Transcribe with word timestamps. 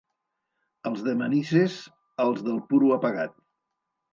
Els 0.91 1.03
de 1.09 1.13
Manises, 1.19 1.77
els 2.27 2.43
del 2.49 2.59
«puro» 2.73 2.91
apagat. 2.97 3.37